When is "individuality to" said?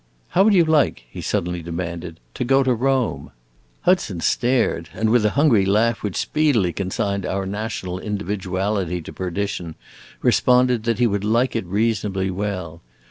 7.99-9.13